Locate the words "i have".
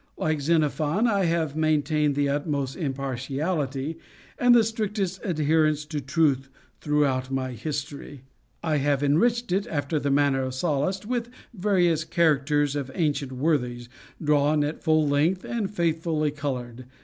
1.05-1.55, 8.63-9.03